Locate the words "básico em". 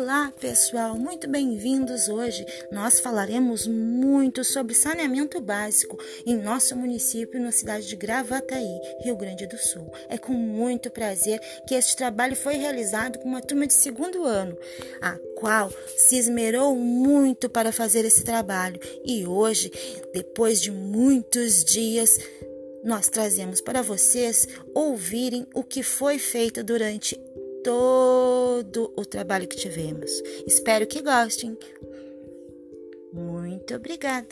5.42-6.38